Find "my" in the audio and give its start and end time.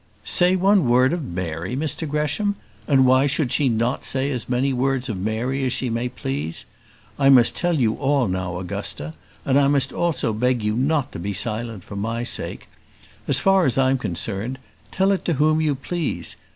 11.97-12.23